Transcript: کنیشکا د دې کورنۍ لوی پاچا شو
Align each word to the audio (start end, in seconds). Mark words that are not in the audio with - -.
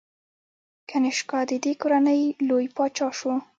کنیشکا 0.89 1.39
د 1.49 1.51
دې 1.63 1.73
کورنۍ 1.81 2.21
لوی 2.47 2.65
پاچا 2.75 3.07
شو 3.19 3.33